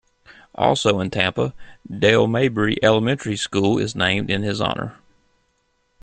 Also 0.55 0.99
in 0.99 1.11
Tampa, 1.11 1.53
Dale 1.87 2.25
Mabry 2.25 2.75
Elementary 2.81 3.37
school 3.37 3.77
is 3.77 3.95
named 3.95 4.31
in 4.31 4.41
his 4.41 4.59
honor. 4.59 4.95